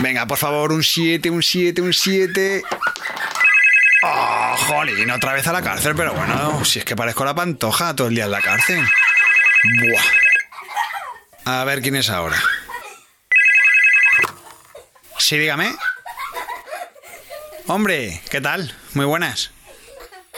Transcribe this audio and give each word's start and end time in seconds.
Venga, 0.00 0.26
por 0.26 0.38
favor, 0.38 0.72
un 0.72 0.84
7, 0.84 1.28
un 1.30 1.42
7, 1.42 1.82
un 1.82 1.92
7. 1.92 2.62
¡Oh, 4.04 4.56
jolín! 4.68 5.10
Otra 5.10 5.32
vez 5.32 5.46
a 5.48 5.52
la 5.52 5.62
cárcel, 5.62 5.94
pero 5.96 6.14
bueno, 6.14 6.64
si 6.64 6.78
es 6.78 6.84
que 6.84 6.94
parezco 6.94 7.24
la 7.24 7.34
pantoja 7.34 7.96
todo 7.96 8.06
el 8.06 8.14
día 8.14 8.24
en 8.24 8.30
la 8.30 8.40
cárcel. 8.40 8.86
Buah. 9.80 11.60
A 11.60 11.64
ver 11.64 11.82
quién 11.82 11.96
es 11.96 12.10
ahora. 12.10 12.40
Sí, 15.18 15.36
dígame. 15.36 15.74
Hombre, 17.66 18.22
¿qué 18.30 18.40
tal? 18.40 18.74
Muy 18.94 19.04
buenas. 19.04 19.50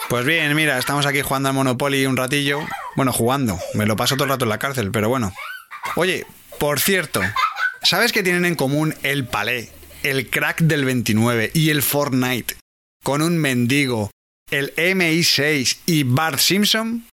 Pues 0.08 0.24
bien, 0.24 0.54
mira, 0.56 0.78
estamos 0.78 1.04
aquí 1.06 1.20
jugando 1.20 1.50
al 1.50 1.54
Monopoly 1.54 2.06
un 2.06 2.16
ratillo. 2.16 2.66
Bueno, 2.96 3.12
jugando. 3.12 3.58
Me 3.74 3.86
lo 3.86 3.94
paso 3.94 4.16
todo 4.16 4.24
el 4.24 4.30
rato 4.30 4.46
en 4.46 4.48
la 4.48 4.58
cárcel, 4.58 4.90
pero 4.90 5.08
bueno. 5.08 5.32
Oye, 5.96 6.26
por 6.58 6.80
cierto, 6.80 7.20
¿sabes 7.82 8.12
que 8.12 8.22
tienen 8.22 8.44
en 8.44 8.54
común 8.54 8.94
el 9.02 9.26
Palé, 9.26 9.70
el 10.02 10.28
Crack 10.28 10.60
del 10.60 10.84
29 10.84 11.50
y 11.54 11.70
el 11.70 11.82
Fortnite? 11.82 12.56
Con 13.02 13.22
un 13.22 13.38
mendigo, 13.38 14.10
el 14.50 14.74
MI6 14.76 15.78
y 15.86 16.02
Bart 16.04 16.38
Simpson? 16.38 17.06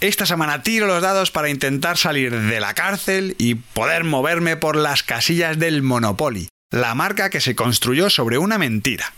Esta 0.00 0.26
semana 0.26 0.62
tiro 0.62 0.86
los 0.86 1.02
dados 1.02 1.32
para 1.32 1.48
intentar 1.48 1.96
salir 1.96 2.32
de 2.32 2.60
la 2.60 2.74
cárcel 2.74 3.34
y 3.38 3.56
poder 3.56 4.04
moverme 4.04 4.56
por 4.56 4.76
las 4.76 5.02
casillas 5.02 5.58
del 5.58 5.82
Monopoly, 5.82 6.48
la 6.70 6.94
marca 6.94 7.30
que 7.30 7.40
se 7.40 7.56
construyó 7.56 8.08
sobre 8.08 8.38
una 8.38 8.58
mentira. 8.58 9.12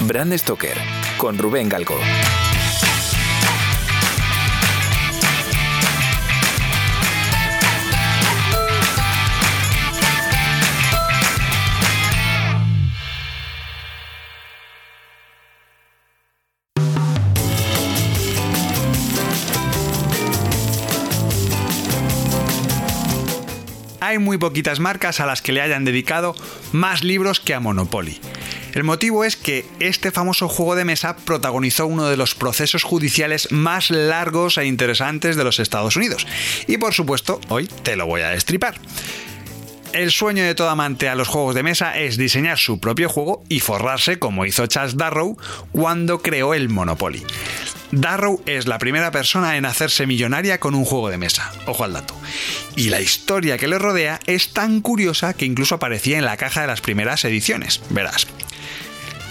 Brand 0.00 0.36
Stoker 0.36 0.76
con 1.18 1.38
Rubén 1.38 1.68
Galgo. 1.68 2.00
Hay 24.10 24.18
muy 24.18 24.38
poquitas 24.38 24.80
marcas 24.80 25.20
a 25.20 25.26
las 25.26 25.40
que 25.40 25.52
le 25.52 25.60
hayan 25.60 25.84
dedicado 25.84 26.34
más 26.72 27.04
libros 27.04 27.38
que 27.38 27.54
a 27.54 27.60
Monopoly. 27.60 28.20
El 28.74 28.82
motivo 28.82 29.24
es 29.24 29.36
que 29.36 29.64
este 29.78 30.10
famoso 30.10 30.48
juego 30.48 30.74
de 30.74 30.84
mesa 30.84 31.16
protagonizó 31.16 31.86
uno 31.86 32.08
de 32.08 32.16
los 32.16 32.34
procesos 32.34 32.82
judiciales 32.82 33.52
más 33.52 33.90
largos 33.90 34.58
e 34.58 34.66
interesantes 34.66 35.36
de 35.36 35.44
los 35.44 35.60
Estados 35.60 35.94
Unidos. 35.96 36.26
Y 36.66 36.78
por 36.78 36.92
supuesto, 36.92 37.40
hoy 37.48 37.68
te 37.82 37.94
lo 37.94 38.06
voy 38.06 38.22
a 38.22 38.30
destripar. 38.30 38.74
El 39.92 40.10
sueño 40.10 40.44
de 40.44 40.54
todo 40.56 40.70
amante 40.70 41.08
a 41.08 41.14
los 41.14 41.28
juegos 41.28 41.54
de 41.54 41.62
mesa 41.62 41.96
es 41.96 42.16
diseñar 42.16 42.58
su 42.58 42.80
propio 42.80 43.08
juego 43.08 43.44
y 43.48 43.60
forrarse 43.60 44.18
como 44.18 44.44
hizo 44.44 44.66
Charles 44.66 44.96
Darrow 44.96 45.36
cuando 45.72 46.20
creó 46.20 46.54
el 46.54 46.68
Monopoly. 46.68 47.24
Darrow 47.92 48.42
es 48.46 48.66
la 48.66 48.78
primera 48.78 49.10
persona 49.10 49.56
en 49.56 49.64
hacerse 49.64 50.06
millonaria 50.06 50.60
con 50.60 50.74
un 50.74 50.84
juego 50.84 51.10
de 51.10 51.18
mesa. 51.18 51.52
Ojo 51.66 51.84
al 51.84 51.92
dato. 51.92 52.14
Y 52.76 52.90
la 52.90 53.00
historia 53.00 53.58
que 53.58 53.68
le 53.68 53.78
rodea 53.78 54.20
es 54.26 54.52
tan 54.52 54.80
curiosa 54.80 55.34
que 55.34 55.44
incluso 55.44 55.74
aparecía 55.74 56.18
en 56.18 56.24
la 56.24 56.36
caja 56.36 56.62
de 56.62 56.66
las 56.68 56.80
primeras 56.80 57.24
ediciones. 57.24 57.80
Verás. 57.90 58.26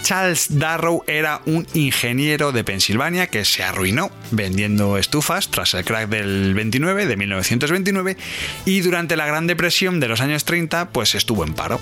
Charles 0.02 0.58
Darrow 0.58 1.04
era 1.06 1.40
un 1.46 1.66
ingeniero 1.74 2.52
de 2.52 2.64
Pensilvania 2.64 3.28
que 3.28 3.44
se 3.44 3.62
arruinó 3.62 4.10
vendiendo 4.30 4.98
estufas 4.98 5.50
tras 5.50 5.74
el 5.74 5.84
crack 5.84 6.08
del 6.08 6.54
29 6.54 7.06
de 7.06 7.16
1929 7.16 8.16
y 8.64 8.80
durante 8.80 9.16
la 9.16 9.26
Gran 9.26 9.46
Depresión 9.46 10.00
de 10.00 10.08
los 10.08 10.20
años 10.20 10.44
30 10.44 10.88
pues 10.90 11.14
estuvo 11.14 11.44
en 11.44 11.54
paro. 11.54 11.80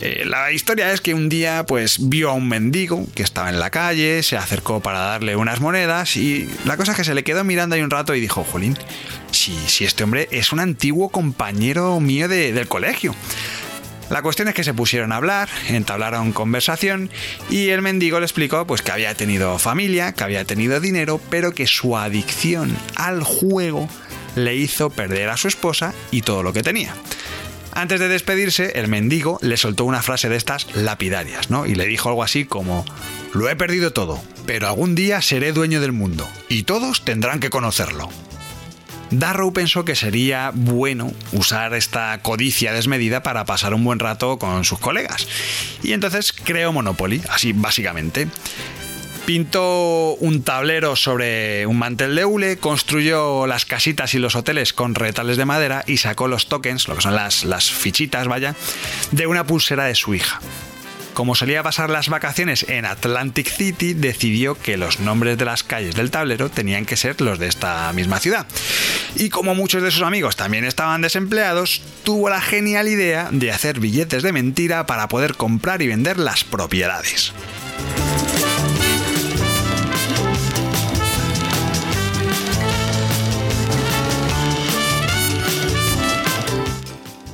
Eh, 0.00 0.24
la 0.24 0.52
historia 0.52 0.92
es 0.92 1.00
que 1.00 1.14
un 1.14 1.28
día 1.28 1.64
pues 1.66 2.08
vio 2.08 2.30
a 2.30 2.32
un 2.32 2.48
mendigo 2.48 3.06
que 3.14 3.22
estaba 3.22 3.48
en 3.48 3.58
la 3.58 3.70
calle, 3.70 4.22
se 4.22 4.36
acercó 4.36 4.80
para 4.80 5.00
darle 5.00 5.34
unas 5.34 5.60
monedas 5.60 6.16
y 6.16 6.48
la 6.64 6.76
cosa 6.76 6.92
es 6.92 6.98
que 6.98 7.04
se 7.04 7.14
le 7.14 7.24
quedó 7.24 7.42
mirando 7.42 7.74
ahí 7.74 7.82
un 7.82 7.90
rato 7.90 8.14
y 8.14 8.20
dijo, 8.20 8.44
Jolín, 8.44 8.76
si, 9.32 9.56
si 9.66 9.84
este 9.84 10.04
hombre 10.04 10.28
es 10.30 10.52
un 10.52 10.60
antiguo 10.60 11.08
compañero 11.08 11.98
mío 12.00 12.28
del 12.28 12.68
colegio. 12.68 13.14
La 14.10 14.22
cuestión 14.22 14.48
es 14.48 14.54
que 14.54 14.64
se 14.64 14.72
pusieron 14.72 15.12
a 15.12 15.16
hablar, 15.16 15.50
entablaron 15.68 16.32
conversación 16.32 17.10
y 17.50 17.68
el 17.68 17.82
mendigo 17.82 18.20
le 18.20 18.24
explicó 18.24 18.66
pues 18.66 18.80
que 18.80 18.90
había 18.90 19.14
tenido 19.14 19.58
familia, 19.58 20.12
que 20.12 20.24
había 20.24 20.44
tenido 20.46 20.80
dinero, 20.80 21.20
pero 21.28 21.52
que 21.52 21.66
su 21.66 21.96
adicción 21.96 22.74
al 22.96 23.22
juego 23.22 23.86
le 24.34 24.56
hizo 24.56 24.88
perder 24.88 25.28
a 25.28 25.36
su 25.36 25.48
esposa 25.48 25.92
y 26.10 26.22
todo 26.22 26.42
lo 26.42 26.54
que 26.54 26.62
tenía. 26.62 26.94
Antes 27.78 28.00
de 28.00 28.08
despedirse, 28.08 28.72
el 28.74 28.88
mendigo 28.88 29.38
le 29.40 29.56
soltó 29.56 29.84
una 29.84 30.02
frase 30.02 30.28
de 30.28 30.34
estas 30.34 30.66
lapidarias, 30.74 31.48
¿no? 31.48 31.64
Y 31.64 31.76
le 31.76 31.86
dijo 31.86 32.08
algo 32.08 32.24
así 32.24 32.44
como, 32.44 32.84
lo 33.34 33.48
he 33.48 33.54
perdido 33.54 33.92
todo, 33.92 34.20
pero 34.46 34.66
algún 34.66 34.96
día 34.96 35.22
seré 35.22 35.52
dueño 35.52 35.80
del 35.80 35.92
mundo, 35.92 36.28
y 36.48 36.64
todos 36.64 37.04
tendrán 37.04 37.38
que 37.38 37.50
conocerlo. 37.50 38.08
Darrow 39.12 39.52
pensó 39.52 39.84
que 39.84 39.94
sería 39.94 40.50
bueno 40.52 41.12
usar 41.30 41.72
esta 41.72 42.20
codicia 42.20 42.72
desmedida 42.72 43.22
para 43.22 43.44
pasar 43.44 43.74
un 43.74 43.84
buen 43.84 44.00
rato 44.00 44.40
con 44.40 44.64
sus 44.64 44.80
colegas. 44.80 45.28
Y 45.84 45.92
entonces 45.92 46.32
creó 46.32 46.72
Monopoly, 46.72 47.22
así 47.30 47.52
básicamente. 47.52 48.26
Pintó 49.28 50.14
un 50.20 50.42
tablero 50.42 50.96
sobre 50.96 51.66
un 51.66 51.78
mantel 51.78 52.14
de 52.14 52.24
hule, 52.24 52.56
construyó 52.56 53.46
las 53.46 53.66
casitas 53.66 54.14
y 54.14 54.18
los 54.18 54.34
hoteles 54.34 54.72
con 54.72 54.94
retales 54.94 55.36
de 55.36 55.44
madera 55.44 55.84
y 55.86 55.98
sacó 55.98 56.28
los 56.28 56.48
tokens, 56.48 56.88
lo 56.88 56.96
que 56.96 57.02
son 57.02 57.14
las, 57.14 57.44
las 57.44 57.70
fichitas, 57.70 58.26
vaya, 58.26 58.54
de 59.10 59.26
una 59.26 59.44
pulsera 59.46 59.84
de 59.84 59.94
su 59.94 60.14
hija. 60.14 60.40
Como 61.12 61.34
solía 61.34 61.62
pasar 61.62 61.90
las 61.90 62.08
vacaciones 62.08 62.64
en 62.70 62.86
Atlantic 62.86 63.50
City, 63.50 63.92
decidió 63.92 64.54
que 64.54 64.78
los 64.78 64.98
nombres 64.98 65.36
de 65.36 65.44
las 65.44 65.62
calles 65.62 65.94
del 65.94 66.10
tablero 66.10 66.48
tenían 66.48 66.86
que 66.86 66.96
ser 66.96 67.20
los 67.20 67.38
de 67.38 67.48
esta 67.48 67.92
misma 67.92 68.20
ciudad. 68.20 68.46
Y 69.14 69.28
como 69.28 69.54
muchos 69.54 69.82
de 69.82 69.90
sus 69.90 70.04
amigos 70.04 70.36
también 70.36 70.64
estaban 70.64 71.02
desempleados, 71.02 71.82
tuvo 72.02 72.30
la 72.30 72.40
genial 72.40 72.88
idea 72.88 73.28
de 73.30 73.52
hacer 73.52 73.78
billetes 73.78 74.22
de 74.22 74.32
mentira 74.32 74.86
para 74.86 75.06
poder 75.06 75.34
comprar 75.34 75.82
y 75.82 75.88
vender 75.88 76.16
las 76.16 76.44
propiedades. 76.44 77.34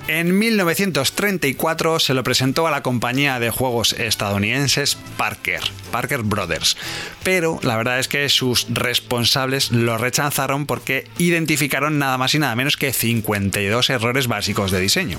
En 0.07 0.39
1934 0.39 1.99
se 1.99 2.13
lo 2.13 2.23
presentó 2.23 2.67
a 2.67 2.71
la 2.71 2.83
compañía 2.83 3.41
de 3.41 3.49
juegos 3.49 3.95
estadounidenses 3.95 4.99
Parker, 5.17 5.63
Parker 5.91 6.23
Brothers, 6.23 6.77
pero 7.23 7.59
la 7.63 7.79
verdad 7.79 7.99
es 7.99 8.09
que 8.09 8.29
sus 8.29 8.67
responsables 8.69 9.73
lo 9.73 9.97
rechazaron 9.97 10.67
porque 10.67 11.09
identificaron 11.17 11.99
nada 11.99 12.19
más 12.19 12.35
y 12.35 12.39
nada 12.39 12.55
menos 12.55 12.77
que 12.77 12.93
52 12.93 13.89
errores 13.89 14.27
básicos 14.27 14.71
de 14.71 14.81
diseño. 14.81 15.19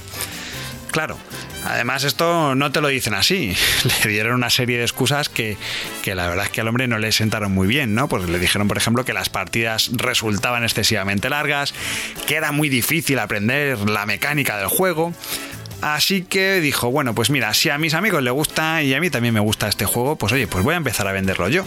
Claro, 0.95 1.17
Además, 1.65 2.03
esto 2.03 2.53
no 2.53 2.71
te 2.71 2.79
lo 2.79 2.89
dicen 2.89 3.15
así. 3.15 3.55
Le 4.03 4.09
dieron 4.11 4.35
una 4.35 4.49
serie 4.49 4.77
de 4.77 4.83
excusas 4.83 5.29
que, 5.29 5.57
la 6.05 6.27
verdad 6.27 6.45
es 6.45 6.51
que 6.51 6.61
al 6.61 6.67
hombre 6.67 6.87
no 6.87 6.99
le 6.99 7.11
sentaron 7.11 7.51
muy 7.51 7.67
bien, 7.67 7.95
¿no? 7.95 8.07
Porque 8.07 8.31
le 8.31 8.37
dijeron, 8.37 8.67
por 8.67 8.77
ejemplo, 8.77 9.03
que 9.03 9.13
las 9.13 9.29
partidas 9.29 9.89
resultaban 9.93 10.63
excesivamente 10.63 11.29
largas, 11.29 11.73
que 12.27 12.35
era 12.35 12.51
muy 12.51 12.69
difícil 12.69 13.17
aprender 13.17 13.79
la 13.89 14.05
mecánica 14.05 14.57
del 14.57 14.67
juego. 14.67 15.13
Así 15.85 16.23
que 16.23 16.61
dijo, 16.61 16.89
bueno, 16.89 17.13
pues 17.13 17.29
mira, 17.29 17.53
si 17.53 17.69
a 17.69 17.77
mis 17.77 17.93
amigos 17.93 18.23
les 18.23 18.33
gusta 18.33 18.81
y 18.81 18.95
a 18.95 18.99
mí 18.99 19.11
también 19.11 19.35
me 19.35 19.39
gusta 19.39 19.67
este 19.67 19.85
juego, 19.85 20.15
pues 20.15 20.33
oye, 20.33 20.47
pues 20.47 20.63
voy 20.63 20.73
a 20.73 20.77
empezar 20.77 21.07
a 21.07 21.11
venderlo 21.11 21.47
yo. 21.47 21.63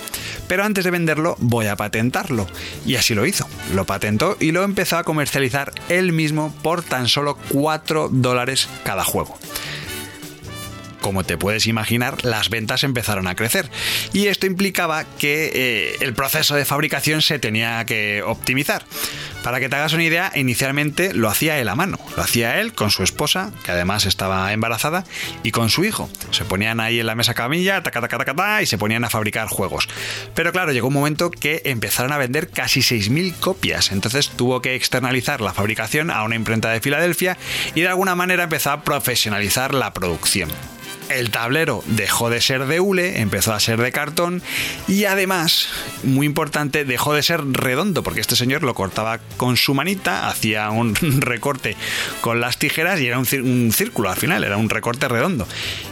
Pero 0.48 0.64
antes 0.64 0.84
de 0.84 0.90
venderlo, 0.90 1.36
voy 1.38 1.66
a 1.66 1.76
patentarlo. 1.76 2.48
Y 2.84 2.96
así 2.96 3.14
lo 3.14 3.26
hizo. 3.26 3.46
Lo 3.74 3.84
patentó 3.84 4.36
y 4.41 4.50
lo 4.50 4.65
empezó 4.65 4.98
a 4.98 5.04
comercializar 5.04 5.70
él 5.88 6.12
mismo 6.12 6.53
por 6.65 6.82
tan 6.82 7.06
solo 7.06 7.38
4 7.50 8.09
dólares 8.10 8.68
cada 8.82 9.04
juego 9.04 9.38
como 11.09 11.25
te 11.25 11.39
puedes 11.39 11.66
imaginar, 11.66 12.22
las 12.22 12.51
ventas 12.51 12.84
empezaron 12.84 13.28
a 13.28 13.34
crecer. 13.34 13.71
Y 14.13 14.27
esto 14.27 14.45
implicaba 14.45 15.05
que 15.19 15.51
eh, 15.55 15.97
el 16.01 16.13
proceso 16.13 16.55
de 16.55 16.66
fabricación 16.66 17.22
se 17.22 17.39
tenía 17.39 17.83
que 17.87 18.22
optimizar. 18.22 18.84
Para 19.43 19.59
que 19.59 19.71
te 19.71 19.77
hagas 19.77 19.95
una 19.95 20.05
idea, 20.05 20.31
inicialmente 20.34 21.15
lo 21.15 21.31
hacía 21.31 21.59
él 21.59 21.71
a 21.71 21.75
mano. 21.75 21.99
Lo 22.15 22.22
hacía 22.22 22.60
él 22.60 22.75
con 22.75 22.91
su 22.91 23.03
esposa, 23.03 23.53
que 23.65 23.71
además 23.71 24.05
estaba 24.05 24.53
embarazada, 24.53 25.05
y 25.43 25.51
con 25.51 25.71
su 25.71 25.87
hijo. 25.87 26.10
Se 26.31 26.45
ponían 26.45 26.78
ahí 26.78 27.01
en 27.01 27.07
la 27.07 27.15
mesa 27.15 27.33
camilla, 27.33 27.83
ta, 27.83 28.63
y 28.63 28.66
se 28.66 28.77
ponían 28.77 29.05
a 29.05 29.09
fabricar 29.09 29.49
juegos. 29.49 29.89
Pero 30.34 30.53
claro, 30.53 30.72
llegó 30.72 30.89
un 30.89 30.95
momento 30.95 31.31
que 31.31 31.63
empezaron 31.65 32.13
a 32.13 32.19
vender 32.19 32.51
casi 32.51 32.81
6.000 32.81 33.39
copias. 33.41 33.93
Entonces 33.93 34.28
tuvo 34.28 34.60
que 34.60 34.75
externalizar 34.75 35.41
la 35.41 35.55
fabricación 35.55 36.10
a 36.10 36.22
una 36.25 36.34
imprenta 36.34 36.69
de 36.69 36.83
Filadelfia 36.83 37.39
y 37.75 37.81
de 37.81 37.89
alguna 37.89 38.15
manera 38.15 38.45
empezó 38.45 38.72
a 38.72 38.83
profesionalizar 38.83 39.72
la 39.72 39.95
producción. 39.95 40.51
El 41.10 41.31
tablero 41.31 41.83
dejó 41.87 42.31
de 42.31 42.41
ser 42.41 42.66
de 42.66 42.81
hule, 42.81 43.21
empezó 43.21 43.53
a 43.53 43.60
ser 43.60 43.81
de 43.81 43.93
cartón 43.93 44.43
y 44.87 45.05
además, 45.05 45.69
muy 46.03 46.27
importante, 46.27 46.84
dejó 46.84 47.15
de 47.15 47.22
ser 47.22 47.45
redondo 47.45 48.03
porque 48.03 48.21
este 48.21 48.37
señor 48.37 48.63
lo 48.63 48.75
cortaba 48.75 49.19
con 49.37 49.57
su 49.57 49.75
manita, 49.75 50.28
hacía 50.28 50.71
un 50.71 50.95
recorte 51.21 51.77
con 52.21 52.41
las 52.41 52.59
tijeras 52.59 53.01
y 53.01 53.07
era 53.07 53.19
un, 53.19 53.27
círculo 53.72 54.10
al 54.10 54.16
final, 54.16 54.45
era 54.45 54.57
un 54.57 54.71
recorte 54.71 55.09
redondo. 55.09 55.47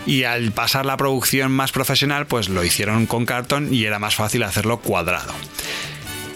Y 0.06 0.24
al 0.24 0.52
pasar 0.52 0.86
la 0.86 0.96
producción 0.96 1.52
más 1.52 1.72
profesional, 1.72 2.26
pues 2.26 2.48
lo 2.48 2.64
hicieron 2.64 3.06
con 3.06 3.26
cartón 3.26 3.72
y 3.72 3.84
era 3.84 3.98
más 3.98 4.14
fácil 4.14 4.42
hacerlo 4.42 4.78
cuadrado. 4.78 5.32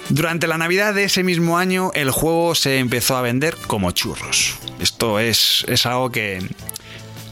Durante 0.09 0.49
la 0.49 0.59
Navidad 0.59 0.93
de 0.93 1.05
ese 1.05 1.23
mismo 1.23 1.57
año, 1.57 1.93
el 1.95 2.11
juego 2.11 2.57
se 2.57 2.79
empezó 2.79 3.17
a 3.17 3.23
vender 3.23 3.57
como 3.69 3.93
churros. 3.93 4.57
Esto 4.81 5.21
es, 5.21 5.65
es 5.69 5.87
algo 5.87 6.11
que, 6.11 6.43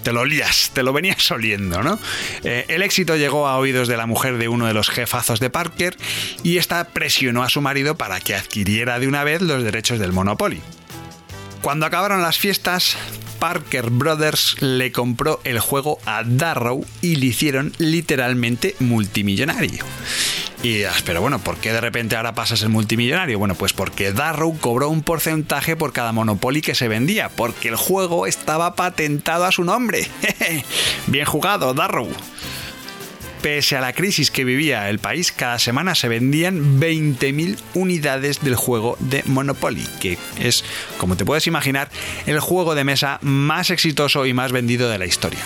te 0.03 0.13
lo 0.13 0.21
olías, 0.21 0.71
te 0.75 0.83
lo 0.83 0.93
venías 0.93 1.31
oliendo, 1.31 1.83
¿no? 1.83 1.99
Eh, 2.45 2.65
el 2.69 2.83
éxito 2.83 3.17
llegó 3.17 3.49
a 3.49 3.57
oídos 3.59 3.89
de 3.89 3.97
la 3.97 4.07
mujer 4.07 4.39
de 4.39 4.49
uno 4.49 4.67
de 4.67 4.75
los 4.75 4.91
jefazos 4.91 5.41
de 5.41 5.51
Parker 5.51 5.97
y 6.43 6.59
esta 6.59 6.85
presionó 6.89 7.43
a 7.43 7.49
su 7.49 7.61
marido 7.61 7.97
para 7.97 8.21
que 8.21 8.35
adquiriera 8.35 8.99
de 8.99 9.09
una 9.09 9.25
vez 9.25 9.43
los 9.43 9.63
derechos 9.63 9.99
del 9.99 10.13
Monopoly. 10.13 10.61
Cuando 11.63 11.87
acabaron 11.87 12.23
las 12.23 12.39
fiestas, 12.39 12.97
Parker 13.39 13.91
Brothers 13.91 14.57
le 14.61 14.93
compró 14.93 15.41
el 15.45 15.61
juego 15.61 15.99
a 16.07 16.23
Darrow 16.25 16.85
y 17.01 17.17
le 17.17 17.27
hicieron 17.27 17.73
literalmente 17.79 18.75
multimillonario. 18.81 19.85
Y 20.63 20.83
pero 21.05 21.21
bueno, 21.21 21.39
¿por 21.39 21.57
qué 21.59 21.73
de 21.73 21.81
repente 21.81 22.17
ahora 22.17 22.35
pasas 22.35 22.63
el 22.63 22.69
multimillonario? 22.69 23.39
Bueno, 23.39 23.55
pues 23.55 23.73
porque 23.73 24.13
Darrow 24.13 24.59
cobró 24.59 24.89
un 24.89 25.03
porcentaje 25.03 25.77
por 25.77 25.93
cada 25.93 26.13
Monopoly 26.13 26.63
que 26.63 26.75
se 26.75 26.89
vendía, 26.89 27.29
porque 27.29 27.69
el 27.69 27.77
juego 27.77 28.27
estaba 28.27 28.75
patentado 28.75 29.45
a 29.45 29.53
su 29.53 29.63
nombre. 29.63 30.09
Bien 31.07 31.25
jugado, 31.27 31.75
Darrow. 31.75 32.09
Pese 33.41 33.77
a 33.77 33.81
la 33.81 33.93
crisis 33.93 34.33
que 34.33 34.43
vivía 34.43 34.91
el 34.91 34.99
país, 34.99 35.31
cada 35.31 35.61
semana 35.61 35.95
se 35.95 36.09
vendían 36.09 36.81
20.000 36.81 37.57
unidades 37.75 38.41
del 38.41 38.57
juego 38.57 38.97
de 38.99 39.23
Monopoly, 39.27 39.87
que 40.01 40.19
es, 40.41 40.65
como 40.99 41.17
te 41.17 41.25
puedes 41.25 41.47
imaginar, 41.47 41.89
el 42.27 42.41
juego 42.41 42.75
de 42.75 42.83
mesa 42.83 43.21
más 43.23 43.71
exitoso 43.71 44.27
y 44.27 44.35
más 44.35 44.51
vendido 44.51 44.91
de 44.91 44.99
la 44.99 45.07
historia. 45.07 45.45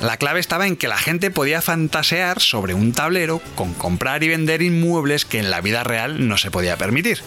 La 0.00 0.16
clave 0.16 0.40
estaba 0.40 0.66
en 0.66 0.76
que 0.76 0.88
la 0.88 0.98
gente 0.98 1.30
podía 1.30 1.62
fantasear 1.62 2.40
sobre 2.40 2.74
un 2.74 2.92
tablero 2.92 3.40
con 3.54 3.72
comprar 3.74 4.22
y 4.22 4.28
vender 4.28 4.60
inmuebles 4.62 5.24
que 5.24 5.38
en 5.38 5.50
la 5.50 5.60
vida 5.60 5.82
real 5.84 6.28
no 6.28 6.36
se 6.36 6.50
podía 6.50 6.76
permitir. 6.76 7.20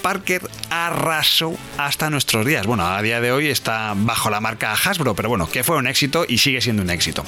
Parker 0.00 0.42
arrasó 0.70 1.56
hasta 1.76 2.10
nuestros 2.10 2.46
días. 2.46 2.66
Bueno, 2.66 2.86
a 2.86 3.02
día 3.02 3.20
de 3.20 3.32
hoy 3.32 3.48
está 3.48 3.92
bajo 3.96 4.30
la 4.30 4.40
marca 4.40 4.72
Hasbro, 4.72 5.14
pero 5.14 5.28
bueno, 5.28 5.48
que 5.48 5.62
fue 5.62 5.76
un 5.76 5.86
éxito 5.86 6.24
y 6.26 6.38
sigue 6.38 6.60
siendo 6.60 6.82
un 6.82 6.90
éxito. 6.90 7.24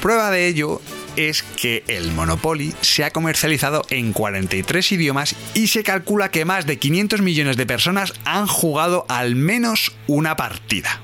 Prueba 0.00 0.30
de 0.30 0.46
ello 0.46 0.80
es 1.16 1.42
que 1.42 1.84
el 1.86 2.10
Monopoly 2.12 2.74
se 2.80 3.04
ha 3.04 3.10
comercializado 3.10 3.84
en 3.90 4.12
43 4.12 4.92
idiomas 4.92 5.36
y 5.54 5.68
se 5.68 5.82
calcula 5.82 6.30
que 6.30 6.44
más 6.44 6.66
de 6.66 6.78
500 6.78 7.20
millones 7.20 7.56
de 7.56 7.66
personas 7.66 8.14
han 8.24 8.46
jugado 8.46 9.04
al 9.08 9.36
menos 9.36 9.92
una 10.06 10.36
partida. 10.36 11.03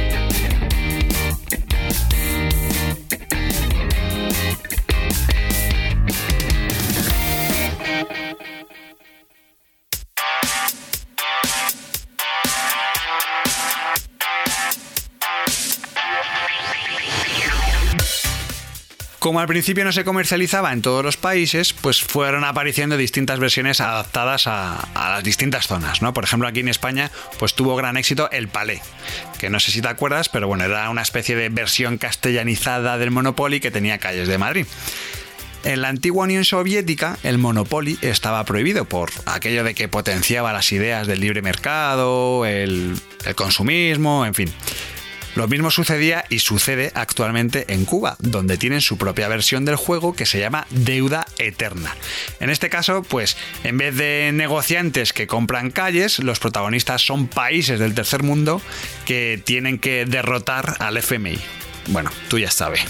Como 19.21 19.39
al 19.39 19.45
principio 19.45 19.83
no 19.83 19.91
se 19.91 20.03
comercializaba 20.03 20.73
en 20.73 20.81
todos 20.81 21.05
los 21.05 21.15
países, 21.15 21.73
pues 21.73 22.01
fueron 22.01 22.43
apareciendo 22.43 22.97
distintas 22.97 23.37
versiones 23.37 23.79
adaptadas 23.79 24.47
a, 24.47 24.89
las 24.95 25.23
distintas 25.23 25.67
zonas, 25.67 26.01
¿no? 26.01 26.11
Por 26.11 26.23
ejemplo, 26.23 26.47
aquí 26.47 26.61
en 26.61 26.67
España, 26.67 27.11
pues 27.37 27.53
tuvo 27.53 27.75
gran 27.75 27.97
éxito 27.97 28.31
el 28.31 28.47
Palé, 28.47 28.81
que 29.37 29.51
no 29.51 29.59
sé 29.59 29.69
si 29.69 29.79
te 29.79 29.89
acuerdas, 29.89 30.27
pero 30.27 30.47
bueno, 30.47 30.63
era 30.63 30.89
una 30.89 31.03
especie 31.03 31.35
de 31.35 31.49
versión 31.49 31.99
castellanizada 31.99 32.97
del 32.97 33.11
Monopoly 33.11 33.59
que 33.59 33.69
tenía 33.69 33.99
calles 33.99 34.27
de 34.27 34.39
Madrid. 34.39 34.65
En 35.65 35.83
la 35.83 35.89
antigua 35.89 36.23
Unión 36.23 36.43
Soviética, 36.43 37.19
el 37.21 37.37
Monopoly 37.37 37.99
estaba 38.01 38.43
prohibido 38.43 38.85
por 38.85 39.11
aquello 39.27 39.63
de 39.63 39.75
que 39.75 39.87
potenciaba 39.87 40.51
las 40.51 40.71
ideas 40.71 41.05
del 41.05 41.19
libre 41.19 41.43
mercado, 41.43 42.47
el 42.47 42.99
consumismo, 43.35 44.25
en 44.25 44.33
fin. 44.33 44.51
Lo 45.35 45.47
mismo 45.47 45.71
sucedía 45.71 46.25
y 46.29 46.39
sucede 46.39 46.91
actualmente 46.93 47.73
en 47.73 47.85
Cuba, 47.85 48.17
donde 48.19 48.57
tienen 48.57 48.81
su 48.81 48.97
propia 48.97 49.29
versión 49.29 49.63
del 49.63 49.77
juego 49.77 50.13
que 50.13 50.25
se 50.25 50.39
llama 50.39 50.67
Deuda 50.71 51.25
Eterna. 51.37 51.95
En 52.39 52.49
este 52.49 52.69
caso, 52.69 53.03
pues 53.03 53.37
en 53.63 53.77
vez 53.77 53.95
de 53.95 54.31
negociantes 54.33 55.13
que 55.13 55.27
compran 55.27 55.71
calles, 55.71 56.19
los 56.19 56.39
protagonistas 56.39 57.01
son 57.01 57.27
países 57.27 57.79
del 57.79 57.93
tercer 57.93 58.23
mundo 58.23 58.61
que 59.05 59.41
tienen 59.43 59.79
que 59.79 60.05
derrotar 60.05 60.75
al 60.79 60.97
FMI. 60.97 61.39
Bueno, 61.87 62.11
tú 62.27 62.37
ya 62.37 62.51
sabes. 62.51 62.81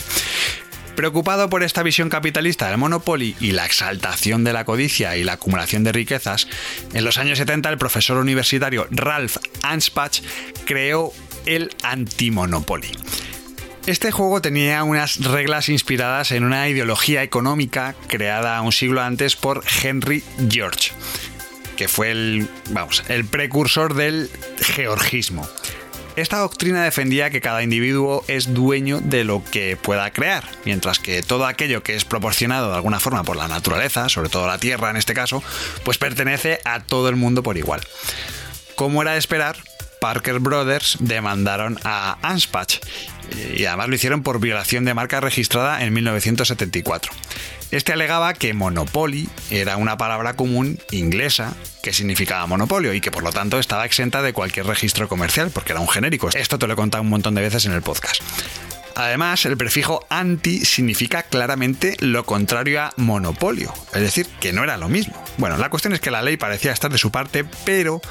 Preocupado 0.96 1.50
por 1.50 1.64
esta 1.64 1.84
visión 1.84 2.10
capitalista 2.10 2.70
del 2.70 2.78
Monopoly 2.78 3.36
y 3.40 3.52
la 3.52 3.66
exaltación 3.66 4.44
de 4.44 4.54
la 4.54 4.66
codicia 4.66 5.16
y 5.16 5.24
la 5.24 5.34
acumulación 5.34 5.84
de 5.84 5.94
riquezas, 5.94 6.48
en 6.94 7.06
los 7.06 7.18
años 7.18 7.38
70 7.38 7.70
el 7.70 7.78
profesor 7.78 8.18
universitario 8.18 8.88
Ralph 8.92 9.38
Anspach 9.64 10.22
creó 10.66 11.14
el 11.46 11.72
Antimonopoly. 11.84 12.92
Este 13.88 14.12
juego 14.12 14.42
tenía 14.42 14.84
unas 14.84 15.24
reglas 15.24 15.68
inspiradas 15.68 16.32
en 16.32 16.44
una 16.44 16.70
ideología 16.70 17.24
económica 17.24 17.96
creada 18.08 18.62
un 18.62 18.72
siglo 18.72 19.02
antes 19.02 19.36
por 19.36 19.64
Henry 19.82 20.24
George, 20.50 20.92
que 21.78 21.88
fue 21.88 22.12
el, 22.12 22.48
vamos, 22.70 23.04
el 23.08 23.26
precursor 23.26 23.96
del 23.96 24.30
georgismo. 24.60 25.50
Esta 26.16 26.38
doctrina 26.38 26.84
defendía 26.84 27.30
que 27.30 27.42
cada 27.42 27.64
individuo 27.64 28.24
es 28.28 28.54
dueño 28.54 29.00
de 29.00 29.24
lo 29.24 29.44
que 29.44 29.78
pueda 29.78 30.12
crear, 30.12 30.44
mientras 30.66 31.00
que 31.00 31.24
todo 31.24 31.48
aquello 31.48 31.82
que 31.82 31.96
es 31.96 32.06
proporcionado 32.06 32.70
de 32.70 32.76
alguna 32.76 33.00
forma 33.00 33.24
por 33.24 33.38
la 33.38 33.48
naturaleza, 33.48 34.10
sobre 34.10 34.30
todo 34.30 34.46
la 34.46 34.60
tierra 34.60 34.90
en 34.90 34.98
este 34.98 35.14
caso, 35.14 35.42
pues 35.84 35.98
pertenece 35.98 36.60
a 36.66 36.82
todo 36.82 37.10
el 37.10 37.16
mundo 37.16 37.44
por 37.44 37.58
igual. 37.58 37.82
Como 38.76 39.02
era 39.02 39.14
de 39.14 39.20
esperar, 39.20 39.58
Parker 40.02 40.40
Brothers 40.40 40.98
demandaron 41.00 41.78
a 41.84 42.18
Anspach 42.24 42.80
y 43.56 43.66
además 43.66 43.88
lo 43.88 43.94
hicieron 43.94 44.24
por 44.24 44.40
violación 44.40 44.84
de 44.84 44.96
marca 44.96 45.20
registrada 45.20 45.84
en 45.84 45.94
1974. 45.94 47.12
Este 47.70 47.94
alegaba 47.94 48.34
que 48.34 48.56
monopoly 48.56 49.30
era 49.52 49.78
una 49.78 49.98
palabra 49.98 50.36
común 50.36 50.80
inglesa 50.90 51.54
que 51.84 51.94
significaba 51.94 52.48
monopolio 52.48 52.96
y 52.96 53.00
que 53.00 53.12
por 53.12 53.22
lo 53.22 53.32
tanto 53.32 53.60
estaba 53.60 53.86
exenta 53.86 54.24
de 54.24 54.34
cualquier 54.34 54.66
registro 54.66 55.08
comercial 55.08 55.52
porque 55.54 55.74
era 55.74 55.80
un 55.80 55.88
genérico. 55.88 56.30
Esto 56.34 56.58
te 56.58 56.66
lo 56.66 56.74
he 56.74 56.76
contado 56.76 57.04
un 57.04 57.10
montón 57.10 57.36
de 57.36 57.42
veces 57.42 57.68
en 57.68 57.74
el 57.74 57.84
podcast. 57.84 58.22
Además, 58.96 59.46
el 59.46 59.58
prefijo 59.58 60.06
anti 60.10 60.66
significa 60.66 61.24
claramente 61.24 61.96
lo 62.00 62.26
contrario 62.26 62.82
a 62.82 62.94
monopolio, 62.98 63.74
es 63.94 64.02
decir, 64.02 64.28
que 64.40 64.54
no 64.54 64.64
era 64.64 64.78
lo 64.78 64.90
mismo. 64.90 65.14
Bueno, 65.38 65.58
la 65.58 65.70
cuestión 65.70 65.94
es 65.94 66.00
que 66.00 66.12
la 66.12 66.22
ley 66.22 66.38
parecía 66.38 66.72
estar 66.72 66.92
de 66.92 66.98
su 66.98 67.12
parte, 67.12 67.46
pero 67.66 68.02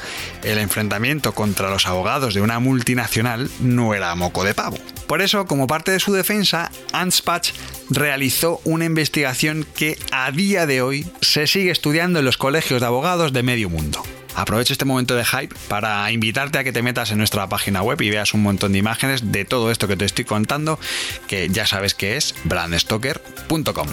el 0.43 0.59
enfrentamiento 0.59 1.33
contra 1.33 1.71
los 1.71 1.87
abogados 1.87 2.35
de 2.35 2.41
una 2.41 2.59
multinacional 2.59 3.51
no 3.61 3.95
era 3.95 4.15
moco 4.15 4.45
de 4.45 4.55
pavo. 4.55 4.79
Por 5.07 5.23
eso, 5.23 5.47
como 5.47 5.67
parte 5.67 5.91
de 5.91 6.01
su 6.01 6.13
defensa, 6.13 6.71
Anspach 6.93 7.53
realizó 7.91 8.61
una 8.65 8.85
investigación 8.85 9.67
que 9.75 9.99
a 10.13 10.31
día 10.31 10.67
de 10.67 10.83
hoy 10.83 11.11
se 11.21 11.47
sigue 11.47 11.71
estudiando 11.71 12.21
en 12.21 12.25
los 12.25 12.37
colegios 12.37 12.81
de 12.81 12.87
abogados 12.87 13.33
de 13.33 13.43
medio 13.43 13.69
mundo. 13.69 14.03
Aprovecho 14.35 14.73
este 14.73 14.85
momento 14.85 15.15
de 15.17 15.25
hype 15.25 15.55
para 15.69 16.11
invitarte 16.13 16.59
a 16.59 16.65
que 16.65 16.73
te 16.73 16.83
metas 16.83 17.11
en 17.11 17.19
nuestra 17.19 17.49
página 17.49 17.83
web 17.83 18.01
y 18.01 18.11
veas 18.11 18.35
un 18.35 18.43
montón 18.43 18.73
de 18.73 18.79
imágenes 18.79 19.33
de 19.33 19.45
todo 19.45 19.71
esto 19.71 19.89
que 19.89 19.97
te 19.97 20.05
estoy 20.05 20.25
contando, 20.25 20.79
que 21.27 21.49
ya 21.49 21.67
sabes 21.67 21.95
que 21.95 22.17
es 22.17 22.35
brandstoker.com. 22.45 23.89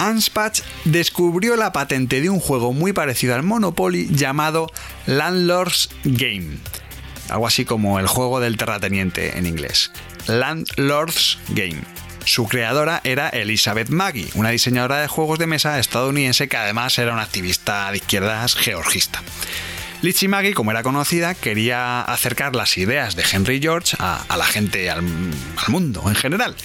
Anspach 0.00 0.62
descubrió 0.86 1.56
la 1.56 1.72
patente 1.72 2.22
de 2.22 2.30
un 2.30 2.40
juego 2.40 2.72
muy 2.72 2.94
parecido 2.94 3.34
al 3.34 3.42
Monopoly 3.42 4.08
llamado 4.10 4.66
Landlord's 5.06 5.90
Game, 6.04 6.56
algo 7.28 7.46
así 7.46 7.66
como 7.66 8.00
el 8.00 8.06
juego 8.06 8.40
del 8.40 8.56
terrateniente 8.56 9.36
en 9.36 9.44
inglés. 9.44 9.92
Landlord's 10.26 11.38
Game. 11.48 11.80
Su 12.24 12.46
creadora 12.46 13.00
era 13.04 13.28
Elizabeth 13.28 13.88
Maggie, 13.88 14.28
una 14.34 14.50
diseñadora 14.50 15.00
de 15.00 15.08
juegos 15.08 15.38
de 15.38 15.46
mesa 15.46 15.78
estadounidense 15.78 16.48
que 16.48 16.56
además 16.56 16.98
era 16.98 17.12
una 17.12 17.22
activista 17.22 17.90
de 17.90 17.96
izquierdas 17.98 18.54
georgista. 18.54 19.22
Litchi 20.02 20.28
Maggie, 20.28 20.54
como 20.54 20.70
era 20.70 20.82
conocida, 20.82 21.34
quería 21.34 22.00
acercar 22.00 22.56
las 22.56 22.78
ideas 22.78 23.16
de 23.16 23.24
Henry 23.30 23.60
George 23.60 23.96
a, 23.98 24.24
la 24.34 24.46
gente, 24.46 24.88
al, 24.88 25.02
mundo 25.68 26.04
en 26.06 26.14
general. 26.14 26.56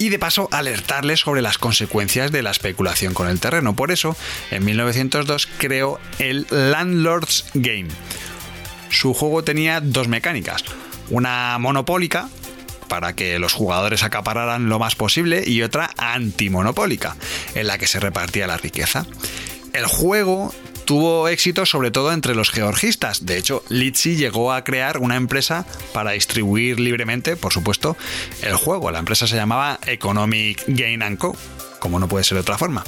Y 0.00 0.08
de 0.08 0.18
paso 0.18 0.48
alertarles 0.50 1.20
sobre 1.20 1.40
las 1.40 1.56
consecuencias 1.56 2.32
de 2.32 2.42
la 2.42 2.50
especulación 2.50 3.14
con 3.14 3.28
el 3.28 3.38
terreno. 3.38 3.76
Por 3.76 3.92
eso, 3.92 4.16
en 4.50 4.64
1902 4.64 5.48
creó 5.56 6.00
el 6.18 6.48
Landlord's 6.50 7.44
Game. 7.54 7.88
Su 8.90 9.14
juego 9.14 9.44
tenía 9.44 9.80
dos 9.80 10.08
mecánicas. 10.08 10.64
Una 11.10 11.56
monopólica, 11.60 12.28
para 12.94 13.16
que 13.16 13.40
los 13.40 13.52
jugadores 13.52 14.04
acapararan 14.04 14.68
lo 14.68 14.78
más 14.78 14.94
posible, 14.94 15.42
y 15.44 15.62
otra 15.62 15.90
antimonopólica, 15.96 17.16
en 17.56 17.66
la 17.66 17.76
que 17.76 17.88
se 17.88 17.98
repartía 17.98 18.46
la 18.46 18.56
riqueza. 18.56 19.04
El 19.72 19.86
juego 19.86 20.54
tuvo 20.84 21.26
éxito 21.26 21.66
sobre 21.66 21.90
todo 21.90 22.12
entre 22.12 22.36
los 22.36 22.52
georgistas. 22.52 23.26
De 23.26 23.36
hecho, 23.36 23.64
Litchi 23.68 24.14
llegó 24.14 24.52
a 24.52 24.62
crear 24.62 24.98
una 24.98 25.16
empresa 25.16 25.66
para 25.92 26.12
distribuir 26.12 26.78
libremente, 26.78 27.34
por 27.34 27.52
supuesto, 27.52 27.96
el 28.42 28.54
juego. 28.54 28.92
La 28.92 29.00
empresa 29.00 29.26
se 29.26 29.34
llamaba 29.34 29.80
Economic 29.86 30.62
Gain 30.68 31.16
Co., 31.16 31.36
como 31.80 31.98
no 31.98 32.06
puede 32.06 32.22
ser 32.22 32.36
de 32.36 32.42
otra 32.42 32.58
forma. 32.58 32.84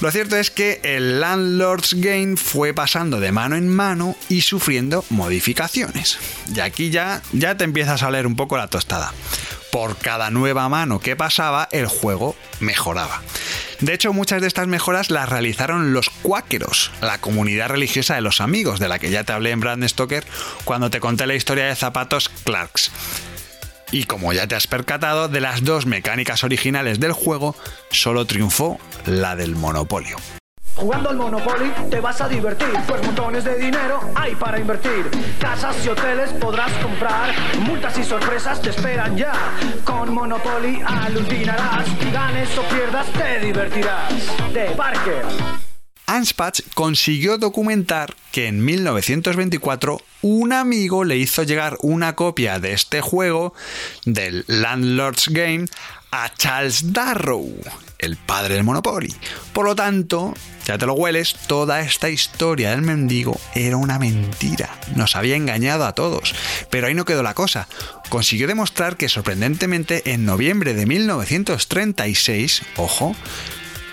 Lo 0.00 0.10
cierto 0.10 0.36
es 0.36 0.50
que 0.50 0.80
el 0.82 1.20
Landlord's 1.20 1.92
Game 1.94 2.38
fue 2.38 2.72
pasando 2.72 3.20
de 3.20 3.32
mano 3.32 3.56
en 3.56 3.68
mano 3.68 4.16
y 4.30 4.40
sufriendo 4.40 5.04
modificaciones. 5.10 6.18
Y 6.54 6.60
aquí 6.60 6.88
ya, 6.90 7.20
ya 7.32 7.56
te 7.56 7.64
empiezas 7.64 8.02
a 8.02 8.10
leer 8.10 8.26
un 8.26 8.34
poco 8.34 8.56
la 8.56 8.68
tostada. 8.68 9.12
Por 9.70 9.98
cada 9.98 10.30
nueva 10.30 10.68
mano 10.70 11.00
que 11.00 11.16
pasaba, 11.16 11.68
el 11.70 11.86
juego 11.86 12.34
mejoraba. 12.60 13.20
De 13.80 13.92
hecho, 13.92 14.12
muchas 14.14 14.40
de 14.40 14.48
estas 14.48 14.66
mejoras 14.68 15.10
las 15.10 15.28
realizaron 15.28 15.92
los 15.92 16.08
cuáqueros, 16.08 16.90
la 17.02 17.18
comunidad 17.18 17.68
religiosa 17.68 18.14
de 18.14 18.20
los 18.22 18.40
amigos, 18.40 18.80
de 18.80 18.88
la 18.88 18.98
que 18.98 19.10
ya 19.10 19.24
te 19.24 19.32
hablé 19.32 19.50
en 19.50 19.60
Brand 19.60 19.86
Stoker 19.86 20.24
cuando 20.64 20.90
te 20.90 21.00
conté 21.00 21.26
la 21.26 21.34
historia 21.34 21.66
de 21.66 21.76
zapatos 21.76 22.30
Clarks. 22.44 22.90
Y 23.92 24.04
como 24.04 24.32
ya 24.32 24.46
te 24.46 24.54
has 24.54 24.66
percatado, 24.66 25.28
de 25.28 25.40
las 25.40 25.64
dos 25.64 25.86
mecánicas 25.86 26.44
originales 26.44 27.00
del 27.00 27.12
juego, 27.12 27.56
solo 27.90 28.24
triunfó 28.24 28.78
la 29.06 29.36
del 29.36 29.56
monopolio. 29.56 30.16
Jugando 30.76 31.10
al 31.10 31.16
Monopoly 31.16 31.70
te 31.90 32.00
vas 32.00 32.20
a 32.22 32.28
divertir, 32.28 32.72
pues 32.86 33.04
montones 33.04 33.44
de 33.44 33.58
dinero 33.58 34.00
hay 34.14 34.34
para 34.34 34.58
invertir. 34.58 35.10
Casas 35.38 35.76
y 35.84 35.88
hoteles 35.88 36.30
podrás 36.30 36.72
comprar, 36.82 37.34
multas 37.58 37.98
y 37.98 38.04
sorpresas 38.04 38.62
te 38.62 38.70
esperan 38.70 39.14
ya. 39.16 39.32
Con 39.84 40.14
Monopoly 40.14 40.80
alucinarás, 40.86 41.86
ganes 42.12 42.56
o 42.56 42.62
pierdas 42.74 43.06
te 43.12 43.40
divertirás. 43.40 44.10
De 44.54 44.70
Parker. 44.76 45.69
Anspach 46.10 46.60
consiguió 46.74 47.38
documentar 47.38 48.16
que 48.32 48.48
en 48.48 48.64
1924 48.64 50.00
un 50.22 50.52
amigo 50.52 51.04
le 51.04 51.16
hizo 51.16 51.44
llegar 51.44 51.76
una 51.82 52.16
copia 52.16 52.58
de 52.58 52.72
este 52.72 53.00
juego 53.00 53.54
del 54.06 54.44
Landlord's 54.48 55.28
Game 55.28 55.66
a 56.10 56.34
Charles 56.34 56.92
Darrow, 56.92 57.54
el 58.00 58.16
padre 58.16 58.54
del 58.54 58.64
Monopoly. 58.64 59.14
Por 59.52 59.66
lo 59.66 59.76
tanto, 59.76 60.34
ya 60.66 60.76
te 60.78 60.86
lo 60.86 60.94
hueles, 60.94 61.36
toda 61.46 61.80
esta 61.80 62.10
historia 62.10 62.70
del 62.70 62.82
mendigo 62.82 63.40
era 63.54 63.76
una 63.76 64.00
mentira. 64.00 64.80
Nos 64.96 65.14
había 65.14 65.36
engañado 65.36 65.86
a 65.86 65.94
todos. 65.94 66.34
Pero 66.70 66.88
ahí 66.88 66.94
no 66.94 67.04
quedó 67.04 67.22
la 67.22 67.34
cosa. 67.34 67.68
Consiguió 68.08 68.48
demostrar 68.48 68.96
que 68.96 69.08
sorprendentemente 69.08 70.12
en 70.12 70.24
noviembre 70.24 70.74
de 70.74 70.86
1936, 70.86 72.62
ojo, 72.76 73.14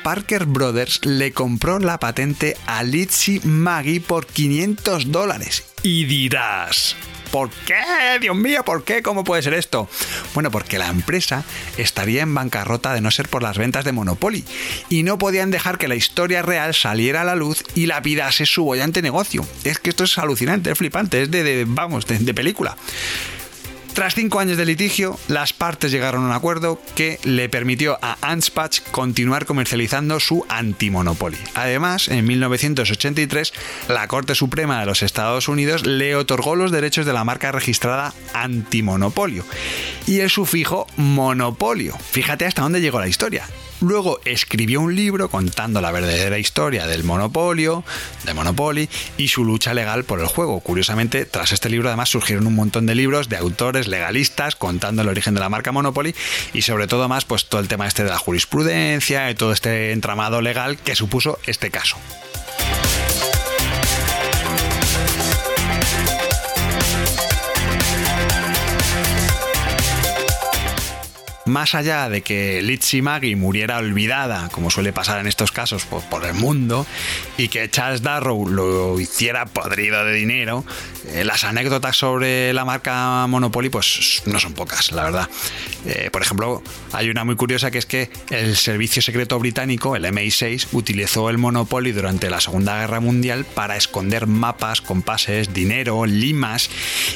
Parker 0.08 0.46
Brothers 0.46 1.02
le 1.04 1.34
compró 1.34 1.80
la 1.80 2.00
patente 2.00 2.56
a 2.66 2.82
Litzy 2.82 3.42
Maggie 3.44 4.00
por 4.00 4.26
500 4.26 5.12
dólares. 5.12 5.66
Y 5.84 6.06
dirás, 6.06 6.96
¿Por 7.30 7.50
qué? 7.50 7.76
Dios 8.22 8.38
mío, 8.38 8.64
¿por 8.64 8.86
qué? 8.86 9.02
¿Cómo 9.04 9.26
puede 9.26 9.42
ser 9.42 9.54
esto? 9.54 9.90
Bueno, 10.34 10.50
porque 10.50 10.78
la 10.78 10.88
empresa 10.88 11.44
estaría 11.76 12.22
en 12.22 12.34
bancarrota 12.34 12.94
de 12.94 13.02
no 13.02 13.12
ser 13.12 13.28
por 13.28 13.44
las 13.44 13.58
ventas 13.58 13.84
de 13.84 13.92
Monopoly 13.92 14.46
y 14.88 15.04
no 15.04 15.18
podían 15.18 15.52
dejar 15.52 15.78
que 15.78 15.90
la 15.90 15.96
historia 15.96 16.42
real 16.42 16.74
saliera 16.74 17.24
a 17.24 17.26
la 17.26 17.36
luz 17.36 17.66
y 17.76 17.88
lapidase 17.88 18.46
su 18.46 18.64
bollante 18.64 19.02
negocio. 19.02 19.46
Es 19.66 19.78
que 19.78 19.90
esto 19.90 20.06
es 20.06 20.18
alucinante, 20.18 20.72
es 20.72 20.78
flipante, 20.78 21.24
es 21.24 21.32
de, 21.32 21.66
vamos, 21.68 22.08
de 22.08 22.34
película. 22.34 22.78
Tras 23.98 24.14
cinco 24.14 24.40
años 24.40 24.58
de 24.58 24.66
litigio, 24.68 25.18
las 25.28 25.54
partes 25.54 25.92
llegaron 25.92 26.24
a 26.24 26.28
un 26.28 26.32
acuerdo 26.32 26.80
que 26.96 27.20
le 27.24 27.50
permitió 27.50 27.98
a 28.04 28.16
Anspach 28.22 28.82
continuar 28.92 29.48
comercializando 29.48 30.20
su 30.20 30.46
antimonopoly. 30.50 31.40
Además, 31.56 32.08
en 32.08 32.28
1983, 32.28 33.54
la 33.88 34.08
Corte 34.08 34.36
Suprema 34.36 34.80
de 34.80 34.86
los 34.86 35.02
Estados 35.02 35.48
Unidos 35.48 35.88
le 35.88 36.16
otorgó 36.16 36.56
los 36.56 36.72
derechos 36.72 37.08
de 37.08 37.14
la 37.14 37.24
marca 37.24 37.52
registrada 37.52 38.14
antimonopolio 38.36 39.44
y 40.06 40.20
el 40.20 40.30
sufijo 40.30 40.86
monopolio. 40.98 41.98
Fíjate 41.98 42.46
hasta 42.46 42.62
dónde 42.62 42.82
llegó 42.82 43.00
la 43.00 43.08
historia. 43.08 43.48
Luego 43.80 44.20
escribió 44.26 44.82
un 44.82 44.96
libro 44.96 45.30
contando 45.30 45.82
la 45.82 45.92
verdadera 45.92 46.40
historia 46.40 46.88
del 46.88 47.04
monopolio, 47.04 47.84
de 48.26 48.34
Monopoly 48.34 48.90
y 49.18 49.28
su 49.28 49.44
lucha 49.44 49.76
legal 49.76 50.04
por 50.04 50.20
el 50.20 50.26
juego. 50.26 50.60
Curiosamente, 50.62 51.26
tras 51.26 51.52
este 51.52 51.70
libro 51.70 51.90
además 51.90 52.10
surgieron 52.10 52.48
un 52.48 52.56
montón 52.56 52.88
de 52.88 52.96
libros 52.96 53.30
de 53.30 53.38
autores 53.38 53.87
legalistas 53.88 54.56
contando 54.56 55.02
el 55.02 55.10
origen 55.10 55.34
de 55.34 55.40
la 55.40 55.50
marca 55.50 55.72
Monopoly 55.72 56.16
y 56.54 56.62
sobre 56.62 56.88
todo 56.88 57.08
más 57.08 57.26
pues 57.26 57.46
todo 57.46 57.62
el 57.62 57.68
tema 57.68 57.88
este 57.88 58.04
de 58.04 58.10
la 58.10 58.18
jurisprudencia 58.18 59.30
y 59.30 59.36
todo 59.36 59.52
este 59.52 59.92
entramado 59.92 60.42
legal 60.42 60.78
que 60.78 60.96
supuso 60.96 61.40
este 61.46 61.72
caso. 61.72 61.98
Más 71.48 71.76
allá 71.76 72.10
de 72.10 72.22
que 72.22 72.62
Litzy 72.62 73.02
Maggie 73.02 73.36
muriera 73.36 73.78
olvidada, 73.78 74.50
como 74.50 74.70
suele 74.70 74.94
pasar 74.94 75.20
en 75.20 75.28
estos 75.28 75.52
casos 75.52 75.86
por, 75.86 76.26
el 76.26 76.34
mundo, 76.34 76.86
y 77.38 77.48
que 77.48 77.70
Charles 77.70 78.02
Darrow 78.02 78.48
lo 78.48 79.00
hiciera 79.00 79.46
podrido 79.46 80.04
de 80.04 80.14
dinero, 80.14 80.66
eh, 81.14 81.24
las 81.24 81.44
anécdotas 81.44 81.96
sobre 81.96 82.54
la 82.54 82.66
marca 82.66 83.26
Monopoly 83.28 83.70
pues 83.70 84.24
no 84.26 84.40
son 84.40 84.54
pocas, 84.54 84.92
la 84.92 85.04
verdad. 85.04 85.30
Eh, 85.86 86.10
por 86.12 86.22
ejemplo, 86.22 86.62
hay 86.92 87.10
una 87.10 87.24
muy 87.24 87.36
curiosa 87.36 87.72
que 87.72 87.78
es 87.78 87.86
que 87.86 88.10
el 88.30 88.58
servicio 88.58 89.02
secreto 89.02 89.40
británico, 89.40 89.96
el 89.96 90.06
MI6, 90.06 90.68
utilizó 90.74 91.30
el 91.30 91.38
Monopoly 91.38 91.92
durante 91.92 92.30
la 92.30 92.42
Segunda 92.42 92.80
Guerra 92.80 93.00
Mundial 93.00 93.46
para 93.46 93.78
esconder 93.78 94.28
mapas, 94.28 94.82
compases, 94.82 95.54
dinero, 95.54 96.06
limas 96.06 96.70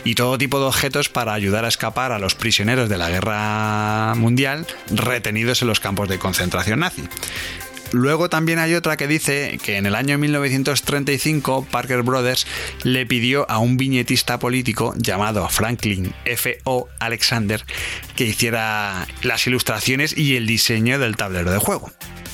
y 0.06 0.16
todo 0.16 0.38
tipo 0.38 0.60
de 0.60 0.66
objetos 0.66 1.10
para 1.10 1.34
ayudar 1.34 1.66
a 1.66 1.68
escapar 1.68 2.12
a 2.12 2.20
los 2.20 2.36
prisioneros 2.36 2.88
de 2.88 2.98
la 2.98 3.10
Guerra 3.10 4.14
Mundial 4.22 4.66
retenidos 4.90 5.62
en 5.62 5.68
los 5.68 5.80
campos 5.80 6.08
de 6.08 6.20
concentración 6.20 6.80
nazi. 6.80 7.04
Luego 7.92 8.30
también 8.30 8.60
hay 8.60 8.74
otra 8.74 8.96
que 8.96 9.08
dice 9.08 9.60
que 9.62 9.75
en 9.75 9.86
el 9.86 9.96
año 9.96 10.18
1935 10.18 11.68
Parker 11.70 12.04
Brothers 12.04 12.48
le 12.84 13.06
pidió 13.06 13.50
a 13.51 13.58
un 13.58 13.75
viñetista 13.75 14.40
político 14.40 14.94
llamado 14.96 15.48
Franklin 15.50 16.13
F.O. 16.24 16.88
Alexander 17.00 17.66
que 18.16 18.25
hiciera 18.25 19.08
las 19.24 19.46
ilustraciones 19.46 20.18
y 20.18 20.38
el 20.38 20.48
diseño 20.48 21.00
del 21.00 21.18
tablero 21.18 21.51
de 21.51 21.58
juego. 21.58 21.92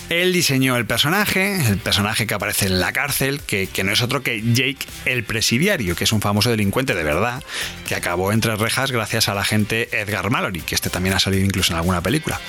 Él 0.09 0.31
diseñó 0.31 0.77
el 0.77 0.85
personaje, 0.85 1.57
el 1.67 1.79
personaje 1.79 2.27
que 2.27 2.33
aparece 2.33 2.67
en 2.67 2.79
la 2.79 2.93
cárcel, 2.93 3.41
que, 3.41 3.67
que, 3.67 3.83
no 3.83 3.91
es 3.91 4.01
otro 4.01 4.23
que 4.23 4.41
Jake 4.41 4.85
el 5.05 5.25
Presidiario, 5.25 5.95
que 5.95 6.05
es 6.05 6.11
un 6.13 6.21
famoso 6.21 6.49
delincuente 6.49 6.95
de 6.95 7.03
verdad, 7.03 7.43
que 7.87 7.95
acabó 7.95 8.31
entre 8.31 8.55
rejas 8.55 8.91
gracias 8.91 9.27
al 9.27 9.37
agente 9.37 9.89
Edgar 9.91 10.29
Mallory, 10.29 10.61
que 10.61 10.75
este 10.75 10.89
también 10.89 11.15
ha 11.15 11.19
salido 11.19 11.43
incluso 11.43 11.73
en 11.73 11.79
alguna 11.79 12.01
película. 12.01 12.39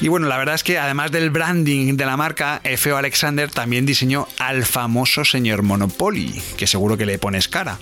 Y 0.00 0.08
bueno, 0.08 0.28
la 0.28 0.36
verdad 0.38 0.54
es 0.54 0.62
que 0.62 0.78
además 0.78 1.10
del 1.10 1.30
branding 1.30 1.96
de 1.96 2.06
la 2.06 2.16
marca, 2.16 2.60
F.O. 2.64 2.96
Alexander 2.96 3.50
también 3.50 3.86
diseñó 3.86 4.28
al 4.38 4.64
famoso 4.64 5.24
señor 5.24 5.62
Monopoly, 5.62 6.42
que 6.56 6.66
seguro 6.66 6.96
que 6.96 7.06
le 7.06 7.18
pones 7.18 7.48
cara 7.48 7.78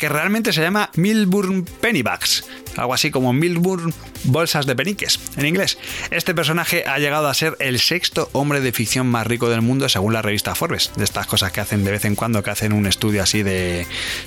que 0.00 0.08
realmente 0.08 0.54
se 0.54 0.62
llama 0.62 0.88
Milburn 0.94 1.62
Pennybags, 1.64 2.44
algo 2.78 2.94
así 2.94 3.10
como 3.10 3.34
Milburn 3.34 3.92
Bolsas 4.24 4.64
de 4.64 4.74
Peniques 4.74 5.20
en 5.36 5.44
inglés. 5.44 5.76
Este 6.10 6.34
personaje 6.34 6.84
ha 6.86 6.98
llegado 6.98 7.28
a 7.28 7.34
ser 7.34 7.54
el 7.58 7.78
sexto 7.78 8.30
hombre 8.32 8.62
de 8.62 8.72
ficción 8.72 9.06
más 9.06 9.26
rico 9.26 9.50
del 9.50 9.60
mundo 9.60 9.90
según 9.90 10.14
la 10.14 10.22
revista 10.22 10.54
Forbes, 10.54 10.92
de 10.96 11.04
estas 11.04 11.26
cosas 11.26 11.52
que 11.52 11.60
hacen 11.60 11.84
de 11.84 11.90
vez 11.90 12.06
en 12.06 12.14
cuando, 12.14 12.42
que 12.42 12.48
hacen 12.48 12.72
un 12.72 12.86
estudio 12.86 13.22
así 13.22 13.42
de, 13.42 13.86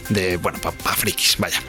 de 0.09 0.37
bueno, 0.37 0.59
para 0.59 0.77
pa 0.77 0.93
frikis, 0.93 1.37
vaya. 1.39 1.59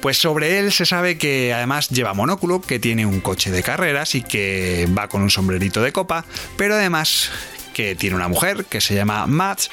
Pues 0.00 0.16
sobre 0.16 0.60
él 0.60 0.70
se 0.70 0.86
sabe 0.86 1.18
que 1.18 1.52
además 1.52 1.88
lleva 1.88 2.14
monóculo, 2.14 2.60
que 2.60 2.78
tiene 2.78 3.04
un 3.04 3.20
coche 3.20 3.50
de 3.50 3.64
carreras 3.64 4.14
y 4.14 4.22
que 4.22 4.88
va 4.96 5.08
con 5.08 5.22
un 5.22 5.30
sombrerito 5.30 5.82
de 5.82 5.90
copa, 5.90 6.24
pero 6.56 6.74
además 6.74 7.32
que 7.74 7.94
tiene 7.94 8.16
una 8.16 8.28
mujer 8.28 8.64
que 8.64 8.80
se 8.80 8.94
llama 8.94 9.26
Matt, 9.26 9.64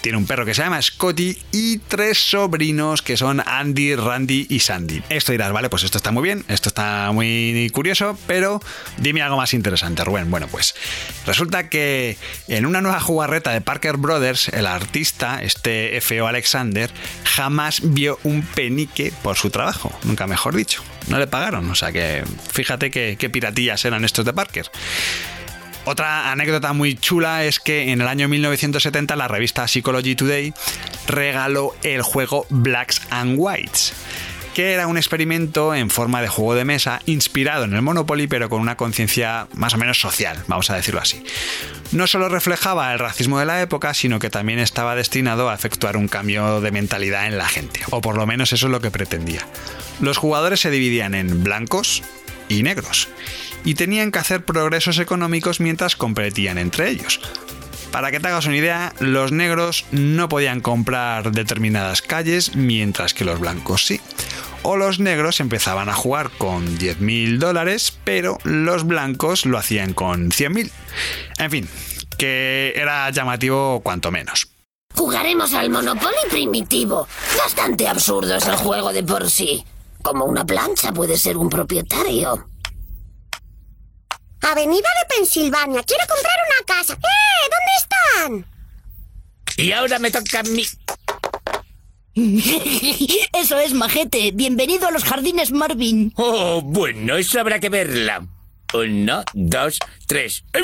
tiene 0.00 0.18
un 0.18 0.26
perro 0.26 0.44
que 0.44 0.54
se 0.54 0.62
llama 0.62 0.82
Scotty 0.82 1.38
y 1.52 1.78
tres 1.78 2.18
sobrinos 2.18 3.02
que 3.02 3.16
son 3.16 3.40
Andy, 3.46 3.94
Randy 3.94 4.46
y 4.48 4.58
Sandy. 4.58 5.02
Esto 5.08 5.30
dirás, 5.30 5.52
vale, 5.52 5.70
pues 5.70 5.84
esto 5.84 5.98
está 5.98 6.10
muy 6.10 6.24
bien, 6.24 6.44
esto 6.48 6.68
está 6.68 7.12
muy 7.12 7.70
curioso, 7.72 8.18
pero 8.26 8.60
dime 8.96 9.22
algo 9.22 9.36
más 9.36 9.54
interesante, 9.54 10.02
Rubén. 10.02 10.30
Bueno, 10.30 10.48
pues 10.48 10.74
resulta 11.26 11.68
que 11.68 12.16
en 12.48 12.66
una 12.66 12.80
nueva 12.80 13.00
jugarreta 13.00 13.52
de 13.52 13.60
Parker 13.60 13.98
Brothers, 13.98 14.48
el 14.48 14.66
artista, 14.66 15.42
este 15.42 15.96
F.O. 15.98 16.26
Alexander, 16.26 16.90
jamás 17.24 17.80
vio 17.84 18.18
un 18.24 18.42
penique 18.42 19.12
por 19.22 19.36
su 19.36 19.50
trabajo, 19.50 19.92
nunca 20.04 20.26
mejor 20.26 20.56
dicho. 20.56 20.82
No 21.08 21.18
le 21.18 21.26
pagaron, 21.26 21.68
o 21.70 21.74
sea 21.74 21.92
que 21.92 22.24
fíjate 22.52 22.90
qué, 22.90 23.30
piratillas 23.30 23.84
eran 23.84 24.04
estos 24.04 24.24
de 24.24 24.32
Parker. 24.32 24.70
Otra 25.84 26.30
anécdota 26.30 26.72
muy 26.72 26.94
chula 26.94 27.44
es 27.44 27.58
que 27.58 27.90
en 27.90 28.00
el 28.00 28.08
año 28.08 28.28
1970 28.28 29.16
la 29.16 29.28
revista 29.28 29.66
Psychology 29.66 30.14
Today 30.14 30.52
regaló 31.06 31.74
el 31.82 32.02
juego 32.02 32.46
Blacks 32.50 33.02
and 33.10 33.34
Whites 33.38 33.94
que 34.54 34.72
era 34.72 34.86
un 34.86 34.96
experimento 34.96 35.74
en 35.74 35.90
forma 35.90 36.20
de 36.20 36.28
juego 36.28 36.54
de 36.54 36.64
mesa 36.64 37.00
inspirado 37.06 37.64
en 37.64 37.74
el 37.74 37.82
Monopoly 37.82 38.26
pero 38.26 38.48
con 38.48 38.60
una 38.60 38.76
conciencia 38.76 39.46
más 39.54 39.74
o 39.74 39.78
menos 39.78 40.00
social, 40.00 40.42
vamos 40.48 40.70
a 40.70 40.76
decirlo 40.76 41.00
así. 41.00 41.22
No 41.92 42.06
solo 42.06 42.28
reflejaba 42.28 42.92
el 42.92 42.98
racismo 42.98 43.38
de 43.38 43.46
la 43.46 43.62
época, 43.62 43.94
sino 43.94 44.18
que 44.18 44.30
también 44.30 44.58
estaba 44.58 44.94
destinado 44.94 45.50
a 45.50 45.54
efectuar 45.54 45.96
un 45.96 46.08
cambio 46.08 46.60
de 46.60 46.70
mentalidad 46.70 47.26
en 47.26 47.38
la 47.38 47.48
gente, 47.48 47.80
o 47.90 48.00
por 48.00 48.16
lo 48.16 48.26
menos 48.26 48.52
eso 48.52 48.66
es 48.66 48.72
lo 48.72 48.80
que 48.80 48.90
pretendía. 48.90 49.46
Los 50.00 50.18
jugadores 50.18 50.60
se 50.60 50.70
dividían 50.70 51.14
en 51.14 51.42
blancos 51.42 52.02
y 52.50 52.62
negros, 52.62 53.08
y 53.64 53.74
tenían 53.74 54.10
que 54.10 54.18
hacer 54.18 54.44
progresos 54.44 54.98
económicos 54.98 55.60
mientras 55.60 55.96
competían 55.96 56.58
entre 56.58 56.90
ellos. 56.90 57.20
Para 57.90 58.10
que 58.10 58.20
te 58.20 58.28
hagas 58.28 58.46
una 58.46 58.56
idea, 58.56 58.92
los 59.00 59.32
negros 59.32 59.84
no 59.90 60.28
podían 60.28 60.60
comprar 60.60 61.32
determinadas 61.32 62.02
calles, 62.02 62.54
mientras 62.54 63.14
que 63.14 63.24
los 63.24 63.40
blancos 63.40 63.86
sí. 63.86 64.00
O 64.62 64.76
los 64.76 65.00
negros 65.00 65.40
empezaban 65.40 65.88
a 65.88 65.94
jugar 65.94 66.30
con 66.30 66.78
10.000 66.78 67.38
dólares, 67.38 67.98
pero 68.04 68.38
los 68.44 68.86
blancos 68.86 69.46
lo 69.46 69.58
hacían 69.58 69.94
con 69.94 70.30
100.000. 70.30 70.70
En 71.38 71.50
fin, 71.50 71.68
que 72.16 72.74
era 72.76 73.10
llamativo 73.10 73.80
cuanto 73.80 74.10
menos. 74.10 74.48
Jugaremos 74.94 75.54
al 75.54 75.70
Monopoly 75.70 76.28
primitivo. 76.30 77.08
Bastante 77.38 77.88
absurdo 77.88 78.36
es 78.36 78.46
el 78.46 78.56
juego 78.56 78.92
de 78.92 79.02
por 79.02 79.30
sí. 79.30 79.64
Como 80.02 80.24
una 80.24 80.44
plancha 80.44 80.92
puede 80.92 81.16
ser 81.16 81.36
un 81.36 81.48
propietario. 81.48 82.46
Avenida 84.42 84.88
de 84.88 85.16
Pensilvania. 85.16 85.82
Quiero 85.82 86.04
comprar 86.08 86.34
una 86.46 86.66
casa. 86.66 86.94
¡Eh! 86.94 87.50
¿Dónde 87.50 88.42
están? 88.42 88.46
Y 89.56 89.72
ahora 89.72 89.98
me 89.98 90.10
toca 90.10 90.40
a 90.40 90.42
mí. 90.44 90.64
Eso 93.34 93.58
es, 93.58 93.74
majete. 93.74 94.32
Bienvenido 94.32 94.88
a 94.88 94.90
los 94.90 95.04
jardines 95.04 95.52
Marvin. 95.52 96.12
Oh, 96.16 96.60
bueno, 96.62 97.16
eso 97.16 97.38
habrá 97.40 97.60
que 97.60 97.68
verla. 97.68 98.26
Uno, 98.74 99.22
dos, 99.34 99.78
tres. 100.06 100.44
¡Ahí 100.52 100.62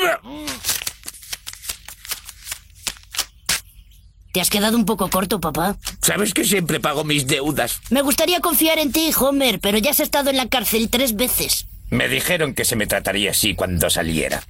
Te 4.37 4.41
has 4.41 4.51
quedado 4.51 4.77
un 4.77 4.85
poco 4.85 5.09
corto, 5.09 5.41
papá. 5.41 5.77
Sabes 5.99 6.31
que 6.31 6.43
siempre 6.43 6.79
pago 6.79 7.03
mis 7.03 7.25
deudas. 7.25 7.81
Me 7.89 8.03
gustaría 8.03 8.39
confiar 8.39 8.77
en 8.77 8.91
ti, 8.91 9.09
Homer, 9.19 9.59
pero 9.59 9.79
ya 9.79 9.89
has 9.89 9.99
estado 9.99 10.29
en 10.29 10.37
la 10.37 10.47
cárcel 10.47 10.91
tres 10.91 11.15
veces. 11.15 11.65
Me 11.89 12.07
dijeron 12.07 12.53
que 12.53 12.63
se 12.63 12.75
me 12.75 12.85
trataría 12.85 13.31
así 13.31 13.55
cuando 13.55 13.89
saliera. 13.89 14.43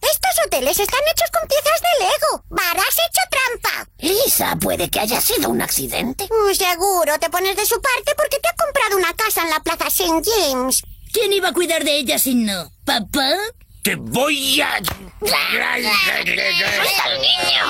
Estos 0.00 0.46
hoteles 0.46 0.78
están 0.78 1.00
hechos 1.12 1.28
con 1.32 1.48
piezas 1.48 1.80
de 1.80 2.04
Lego. 2.04 2.44
Bar, 2.48 2.76
has 2.78 2.94
hecho 2.94 3.22
trampa. 3.28 3.90
Lisa, 3.98 4.54
puede 4.60 4.88
que 4.88 5.00
haya 5.00 5.20
sido 5.20 5.50
un 5.50 5.62
accidente. 5.62 6.26
Mm, 6.26 6.54
seguro, 6.54 7.18
te 7.18 7.28
pones 7.28 7.56
de 7.56 7.66
su 7.66 7.74
parte 7.82 8.12
porque 8.16 8.38
te 8.38 8.50
ha 8.50 8.54
comprado 8.54 8.98
una 8.98 9.12
casa 9.14 9.42
en 9.42 9.50
la 9.50 9.58
Plaza 9.58 9.88
St. 9.88 10.22
James. 10.24 10.84
¿Quién 11.12 11.32
iba 11.32 11.48
a 11.48 11.52
cuidar 11.52 11.82
de 11.82 11.96
ella 11.96 12.20
si 12.20 12.36
no? 12.36 12.70
¿Papá? 12.84 13.34
¡Te 13.82 13.94
voy 13.94 14.60
a... 14.60 14.78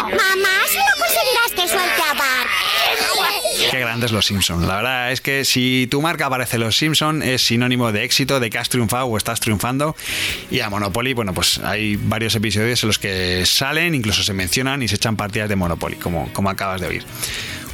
Mamá, 0.02 0.56
si 0.68 0.78
no 0.78 0.84
conseguirás 0.98 1.52
que 1.54 1.68
suelte 1.68 2.02
a 2.02 2.14
Bar. 2.14 2.46
Qué 3.70 3.78
grandes 3.78 4.10
los 4.10 4.26
Simpson. 4.26 4.66
La 4.66 4.76
verdad 4.76 5.12
es 5.12 5.20
que 5.20 5.44
si 5.44 5.86
tu 5.88 6.02
marca 6.02 6.26
aparece 6.26 6.56
en 6.56 6.62
los 6.62 6.76
Simpson 6.76 7.22
es 7.22 7.42
sinónimo 7.42 7.92
de 7.92 8.02
éxito, 8.02 8.40
de 8.40 8.50
que 8.50 8.58
has 8.58 8.68
triunfado 8.68 9.06
o 9.06 9.16
estás 9.16 9.38
triunfando. 9.38 9.94
Y 10.50 10.58
a 10.60 10.70
Monopoly, 10.70 11.14
bueno, 11.14 11.32
pues 11.32 11.58
hay 11.58 11.94
varios 11.96 12.34
episodios 12.34 12.82
en 12.82 12.88
los 12.88 12.98
que 12.98 13.46
salen, 13.46 13.94
incluso 13.94 14.24
se 14.24 14.32
mencionan 14.32 14.82
y 14.82 14.88
se 14.88 14.96
echan 14.96 15.16
partidas 15.16 15.48
de 15.48 15.54
Monopoly, 15.54 15.96
como, 15.96 16.32
como 16.32 16.50
acabas 16.50 16.80
de 16.80 16.88
oír. 16.88 17.04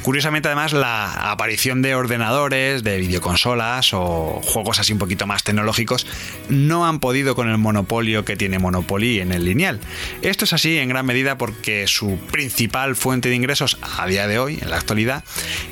Curiosamente, 0.07 0.47
además, 0.47 0.71
la 0.71 1.31
aparición 1.31 1.81
de 1.81 1.93
ordenadores, 1.93 2.81
de 2.81 2.97
videoconsolas 2.97 3.93
o 3.93 4.39
juegos 4.41 4.79
así 4.79 4.93
un 4.93 4.99
poquito 4.99 5.27
más 5.27 5.43
tecnológicos 5.43 6.07
no 6.47 6.87
han 6.87 7.01
podido 7.01 7.35
con 7.35 7.49
el 7.49 7.57
monopolio 7.57 8.23
que 8.23 8.37
tiene 8.37 8.57
Monopoly 8.57 9.19
en 9.19 9.33
el 9.33 9.43
lineal. 9.43 9.81
Esto 10.21 10.45
es 10.45 10.53
así 10.53 10.77
en 10.77 10.87
gran 10.87 11.05
medida 11.05 11.37
porque 11.37 11.87
su 11.87 12.17
principal 12.31 12.95
fuente 12.95 13.27
de 13.27 13.35
ingresos 13.35 13.79
a 13.81 14.07
día 14.07 14.27
de 14.27 14.39
hoy, 14.39 14.59
en 14.61 14.69
la 14.69 14.77
actualidad, 14.77 15.25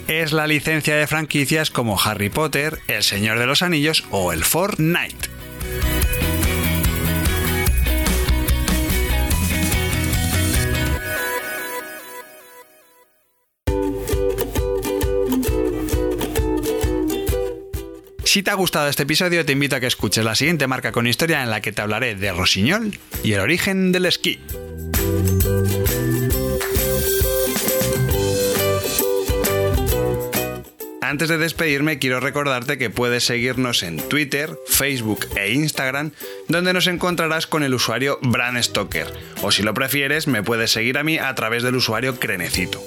es 0.10 0.34
la 0.34 0.48
licencia 0.48 0.98
de 0.98 1.08
franquicias 1.08 1.70
como 1.70 1.98
Harry 1.98 2.28
Potter, 2.28 2.80
El 2.88 3.04
Señor 3.04 3.40
de 3.40 3.46
los 3.46 3.62
Anillos 3.62 4.04
o 4.12 4.34
el 4.34 4.44
Fortnite. 4.44 5.35
Si 18.36 18.44
te 18.44 18.52
ha 18.52 18.56
gustado 18.56 18.90
este 18.90 19.04
episodio, 19.04 19.46
te 19.46 19.54
invito 19.54 19.78
a 19.78 19.80
que 19.80 19.88
escuches 19.88 20.26
la 20.26 20.36
siguiente 20.36 20.68
marca 20.68 20.92
con 20.92 21.08
historia 21.08 21.42
en 21.42 21.50
la 21.50 21.62
que 21.62 21.72
te 21.72 21.82
hablaré 21.82 22.16
de 22.16 22.34
Rosiñol 22.34 23.00
y 23.24 23.32
el 23.32 23.40
origen 23.40 23.94
del 23.94 24.06
esquí. 24.08 24.42
Antes 31.02 31.30
de 31.30 31.38
despedirme, 31.38 31.98
quiero 31.98 32.20
recordarte 32.20 32.78
que 32.78 32.90
puedes 32.90 33.24
seguirnos 33.24 33.84
en 33.84 34.06
Twitter, 34.10 34.60
Facebook 34.68 35.28
e 35.38 35.54
Instagram, 35.54 36.12
donde 36.50 36.74
nos 36.74 36.88
encontrarás 36.88 37.48
con 37.48 37.64
el 37.64 37.74
usuario 37.74 38.20
Bran 38.22 38.62
Stoker. 38.62 39.08
O 39.44 39.52
si 39.52 39.64
lo 39.64 39.74
prefieres, 39.74 40.28
me 40.28 40.44
puedes 40.44 40.72
seguir 40.72 40.98
a 40.98 41.06
mí 41.06 41.18
a 41.18 41.34
través 41.36 41.64
del 41.64 41.76
usuario 41.76 42.20
Crenecito. 42.20 42.84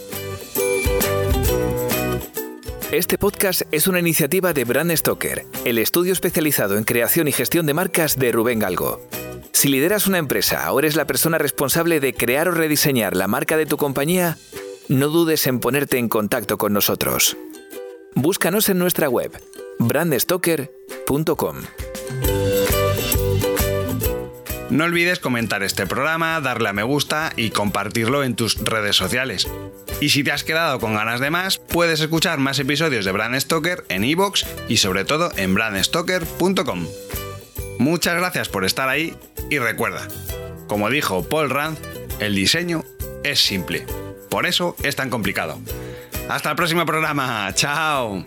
Este 2.92 3.18
podcast 3.18 3.62
es 3.70 3.87
una 3.87 4.01
iniciativa 4.01 4.55
de 4.55 4.64
Brand 4.64 4.90
Stoker, 4.96 5.44
el 5.66 5.77
estudio 5.77 6.14
especializado 6.14 6.79
en 6.79 6.85
creación 6.85 7.29
y 7.29 7.33
gestión 7.33 7.66
de 7.66 7.74
marcas 7.74 8.18
de 8.18 8.33
Rubén 8.33 8.61
Galgo. 8.61 9.07
Si 9.53 9.68
lideras 9.68 10.07
una 10.07 10.16
empresa 10.16 10.72
o 10.72 10.79
eres 10.79 10.96
la 10.96 11.07
persona 11.07 11.37
responsable 11.37 12.01
de 12.01 12.14
crear 12.14 12.48
o 12.48 12.53
rediseñar 12.53 13.14
la 13.14 13.29
marca 13.29 13.59
de 13.59 13.66
tu 13.66 13.77
compañía, 13.77 14.38
no 14.88 15.09
dudes 15.09 15.46
en 15.46 15.61
ponerte 15.61 15.98
en 15.98 16.09
contacto 16.09 16.57
con 16.57 16.72
nosotros. 16.72 17.37
Búscanos 18.14 18.70
en 18.70 18.79
nuestra 18.79 19.11
web, 19.11 19.33
brandstoker.com. 19.79 21.57
No 24.70 24.85
olvides 24.85 25.18
comentar 25.18 25.62
este 25.62 25.87
programa, 25.87 26.40
darle 26.40 26.70
a 26.70 26.72
me 26.72 26.85
gusta 26.85 27.35
y 27.37 27.51
compartirlo 27.51 28.24
en 28.24 28.35
tus 28.35 28.57
redes 28.57 28.96
sociales. 28.96 29.46
Y 30.01 30.11
si 30.11 30.23
te 30.23 30.33
has 30.33 30.45
quedado 30.45 30.79
con 30.79 30.95
ganas 30.95 31.21
de 31.21 31.31
más, 31.31 31.59
puedes 31.59 32.01
escuchar 32.01 32.39
más 32.39 32.59
episodios 32.59 33.05
de 33.05 33.13
Brand 33.13 33.39
Stoker 33.41 33.85
en 33.89 34.05
iVoox 34.05 34.45
y 34.69 34.77
sobre 34.77 35.05
todo 35.05 35.33
en 35.37 35.55
brandstoker.com. 35.55 36.87
Muchas 37.79 38.17
gracias 38.17 38.49
por 38.49 38.65
estar 38.65 38.89
ahí 38.89 39.15
y 39.51 39.59
recuerda, 39.59 40.07
como 40.67 40.91
dijo 40.91 41.29
Paul 41.29 41.51
Rand, 41.51 41.79
el 42.21 42.35
diseño 42.35 42.85
es 43.25 43.41
simple. 43.41 43.87
Por 44.31 44.47
eso 44.47 44.77
es 44.83 44.97
tan 44.97 45.11
complicado. 45.11 45.59
Hasta 46.29 46.51
el 46.51 46.57
próximo 46.57 46.85
programa. 46.85 47.53
Chao. 47.55 48.25